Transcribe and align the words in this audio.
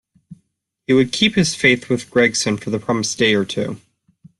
He 0.87 0.93
would 0.93 1.11
keep 1.11 1.35
his 1.35 1.53
faith 1.53 1.87
with 1.87 2.09
Gregson 2.09 2.57
for 2.57 2.71
the 2.71 2.79
promised 2.79 3.19
day 3.19 3.35
or 3.35 3.45
two. 3.45 3.79